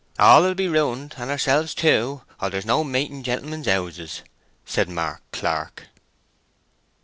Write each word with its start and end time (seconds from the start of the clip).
"All 0.17 0.41
will 0.41 0.55
be 0.55 0.67
ruined, 0.67 1.13
and 1.19 1.29
ourselves 1.29 1.75
too, 1.75 2.23
or 2.41 2.49
there's 2.49 2.65
no 2.65 2.83
meat 2.83 3.11
in 3.11 3.21
gentlemen's 3.23 3.67
houses!" 3.67 4.23
said 4.65 4.89
Mark 4.89 5.21
Clark. 5.31 5.89